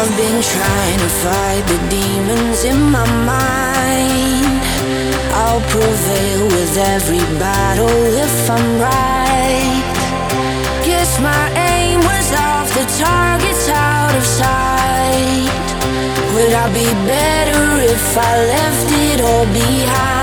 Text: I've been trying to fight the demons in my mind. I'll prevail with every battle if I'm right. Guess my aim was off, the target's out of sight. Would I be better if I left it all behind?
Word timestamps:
I've 0.00 0.16
been 0.16 0.40
trying 0.40 0.98
to 1.00 1.10
fight 1.24 1.64
the 1.66 1.78
demons 1.90 2.62
in 2.62 2.80
my 2.88 3.04
mind. 3.26 4.62
I'll 5.34 5.60
prevail 5.74 6.44
with 6.46 6.76
every 6.76 7.24
battle 7.36 7.98
if 8.26 8.48
I'm 8.48 8.80
right. 8.80 9.82
Guess 10.86 11.18
my 11.18 11.44
aim 11.74 11.98
was 11.98 12.32
off, 12.32 12.68
the 12.78 12.86
target's 13.02 13.68
out 13.70 14.14
of 14.14 14.22
sight. 14.22 15.50
Would 16.32 16.52
I 16.52 16.66
be 16.72 16.88
better 17.04 17.62
if 17.82 18.16
I 18.16 18.32
left 18.54 18.88
it 18.92 19.20
all 19.20 19.46
behind? 19.46 20.17